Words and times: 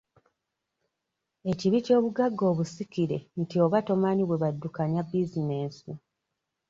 Ekibi 1.51 1.77
ky'obugagga 1.85 2.43
obusikire 2.51 3.17
nti 3.41 3.55
oba 3.65 3.77
tomanyi 3.87 4.23
bwe 4.25 4.41
baddukanya 4.43 4.99
bizinesi. 5.09 5.91